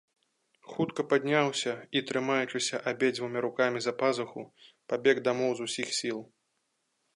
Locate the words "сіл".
6.03-6.19